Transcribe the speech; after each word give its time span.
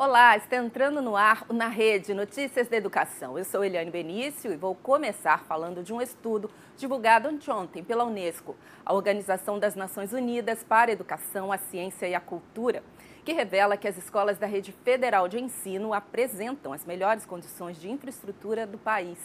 Olá, 0.00 0.36
está 0.36 0.54
entrando 0.54 1.02
no 1.02 1.16
ar 1.16 1.44
na 1.52 1.66
rede 1.66 2.14
Notícias 2.14 2.68
da 2.68 2.76
Educação. 2.76 3.36
Eu 3.36 3.44
sou 3.44 3.64
Eliane 3.64 3.90
Benício 3.90 4.52
e 4.52 4.56
vou 4.56 4.72
começar 4.72 5.42
falando 5.42 5.82
de 5.82 5.92
um 5.92 6.00
estudo 6.00 6.48
divulgado 6.76 7.26
anteontem 7.26 7.82
pela 7.82 8.04
Unesco, 8.04 8.54
a 8.86 8.94
Organização 8.94 9.58
das 9.58 9.74
Nações 9.74 10.12
Unidas 10.12 10.62
para 10.62 10.92
a 10.92 10.94
Educação, 10.94 11.50
a 11.50 11.58
Ciência 11.58 12.06
e 12.06 12.14
a 12.14 12.20
Cultura, 12.20 12.84
que 13.24 13.32
revela 13.32 13.76
que 13.76 13.88
as 13.88 13.98
escolas 13.98 14.38
da 14.38 14.46
rede 14.46 14.70
federal 14.70 15.26
de 15.26 15.40
ensino 15.40 15.92
apresentam 15.92 16.72
as 16.72 16.84
melhores 16.84 17.26
condições 17.26 17.76
de 17.80 17.90
infraestrutura 17.90 18.68
do 18.68 18.78
país. 18.78 19.18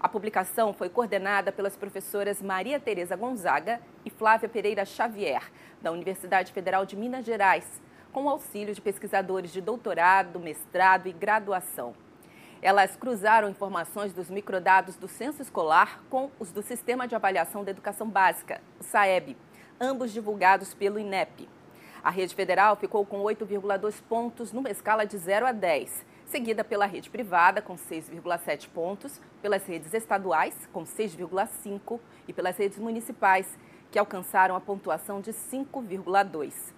A 0.00 0.08
publicação 0.08 0.72
foi 0.72 0.88
coordenada 0.88 1.52
pelas 1.52 1.76
professoras 1.76 2.40
Maria 2.40 2.80
Tereza 2.80 3.16
Gonzaga 3.16 3.82
e 4.02 4.08
Flávia 4.08 4.48
Pereira 4.48 4.86
Xavier, 4.86 5.42
da 5.82 5.92
Universidade 5.92 6.54
Federal 6.54 6.86
de 6.86 6.96
Minas 6.96 7.26
Gerais 7.26 7.84
com 8.16 8.24
o 8.24 8.30
auxílio 8.30 8.74
de 8.74 8.80
pesquisadores 8.80 9.52
de 9.52 9.60
doutorado, 9.60 10.40
mestrado 10.40 11.06
e 11.06 11.12
graduação. 11.12 11.94
Elas 12.62 12.96
cruzaram 12.96 13.50
informações 13.50 14.14
dos 14.14 14.30
microdados 14.30 14.96
do 14.96 15.06
censo 15.06 15.42
escolar 15.42 16.02
com 16.08 16.30
os 16.40 16.50
do 16.50 16.62
Sistema 16.62 17.06
de 17.06 17.14
Avaliação 17.14 17.62
da 17.62 17.72
Educação 17.72 18.08
Básica, 18.08 18.62
o 18.80 18.82
SAEB, 18.82 19.36
ambos 19.78 20.14
divulgados 20.14 20.72
pelo 20.72 20.98
INEP. 20.98 21.46
A 22.02 22.08
rede 22.08 22.34
federal 22.34 22.74
ficou 22.76 23.04
com 23.04 23.22
8,2 23.22 24.00
pontos 24.08 24.50
numa 24.50 24.70
escala 24.70 25.04
de 25.04 25.18
0 25.18 25.48
a 25.48 25.52
10, 25.52 26.06
seguida 26.24 26.64
pela 26.64 26.86
rede 26.86 27.10
privada, 27.10 27.60
com 27.60 27.74
6,7 27.74 28.66
pontos, 28.70 29.20
pelas 29.42 29.66
redes 29.66 29.92
estaduais, 29.92 30.66
com 30.72 30.84
6,5 30.84 32.00
e 32.26 32.32
pelas 32.32 32.56
redes 32.56 32.78
municipais, 32.78 33.58
que 33.90 33.98
alcançaram 33.98 34.56
a 34.56 34.60
pontuação 34.60 35.20
de 35.20 35.34
5,2. 35.34 36.75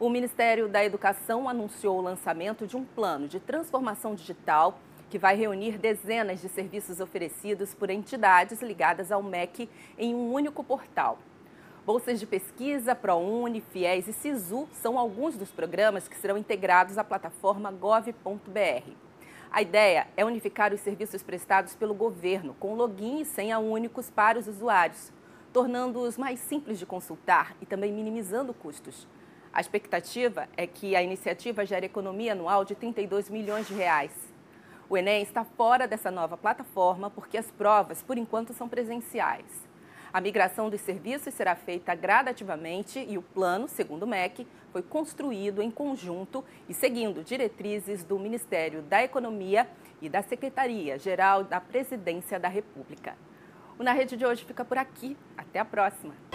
O 0.00 0.08
Ministério 0.08 0.68
da 0.68 0.84
Educação 0.84 1.48
anunciou 1.48 1.98
o 1.98 2.00
lançamento 2.00 2.68
de 2.68 2.76
um 2.76 2.84
plano 2.84 3.26
de 3.26 3.40
transformação 3.40 4.14
digital 4.14 4.78
que 5.10 5.18
vai 5.18 5.34
reunir 5.34 5.76
dezenas 5.76 6.40
de 6.40 6.48
serviços 6.48 7.00
oferecidos 7.00 7.74
por 7.74 7.90
entidades 7.90 8.62
ligadas 8.62 9.10
ao 9.10 9.24
MEC 9.24 9.68
em 9.98 10.14
um 10.14 10.32
único 10.32 10.62
portal. 10.62 11.18
Bolsas 11.84 12.20
de 12.20 12.26
pesquisa, 12.26 12.94
ProUni, 12.94 13.60
FIES 13.60 14.06
e 14.06 14.12
SISU 14.12 14.68
são 14.70 14.96
alguns 14.96 15.36
dos 15.36 15.50
programas 15.50 16.06
que 16.06 16.16
serão 16.16 16.38
integrados 16.38 16.96
à 16.96 17.02
plataforma 17.02 17.72
gov.br. 17.72 18.92
A 19.50 19.62
ideia 19.62 20.06
é 20.16 20.24
unificar 20.24 20.72
os 20.72 20.80
serviços 20.80 21.24
prestados 21.24 21.74
pelo 21.74 21.92
governo 21.92 22.54
com 22.60 22.76
login 22.76 23.22
e 23.22 23.24
senha 23.24 23.58
únicos 23.58 24.08
para 24.10 24.38
os 24.38 24.46
usuários, 24.46 25.12
tornando-os 25.52 26.16
mais 26.16 26.38
simples 26.38 26.78
de 26.78 26.86
consultar 26.86 27.56
e 27.60 27.66
também 27.66 27.92
minimizando 27.92 28.54
custos. 28.54 29.08
A 29.58 29.60
expectativa 29.60 30.48
é 30.56 30.68
que 30.68 30.94
a 30.94 31.02
iniciativa 31.02 31.66
gere 31.66 31.86
economia 31.86 32.30
anual 32.30 32.64
de 32.64 32.76
32 32.76 33.28
milhões 33.28 33.66
de 33.66 33.74
reais. 33.74 34.12
O 34.88 34.96
Enem 34.96 35.20
está 35.20 35.42
fora 35.42 35.88
dessa 35.88 36.12
nova 36.12 36.36
plataforma 36.36 37.10
porque 37.10 37.36
as 37.36 37.50
provas, 37.50 38.00
por 38.00 38.16
enquanto, 38.16 38.52
são 38.52 38.68
presenciais. 38.68 39.68
A 40.12 40.20
migração 40.20 40.70
dos 40.70 40.80
serviços 40.80 41.34
será 41.34 41.56
feita 41.56 41.92
gradativamente 41.96 43.00
e 43.00 43.18
o 43.18 43.22
plano, 43.22 43.66
segundo 43.66 44.04
o 44.04 44.06
MEC, 44.06 44.46
foi 44.70 44.80
construído 44.80 45.60
em 45.60 45.72
conjunto 45.72 46.44
e 46.68 46.72
seguindo 46.72 47.24
diretrizes 47.24 48.04
do 48.04 48.16
Ministério 48.16 48.80
da 48.82 49.02
Economia 49.02 49.68
e 50.00 50.08
da 50.08 50.22
Secretaria-Geral 50.22 51.42
da 51.42 51.60
Presidência 51.60 52.38
da 52.38 52.46
República. 52.46 53.18
O 53.76 53.82
Na 53.82 53.92
Rede 53.92 54.16
de 54.16 54.24
hoje 54.24 54.44
fica 54.44 54.64
por 54.64 54.78
aqui. 54.78 55.16
Até 55.36 55.58
a 55.58 55.64
próxima! 55.64 56.27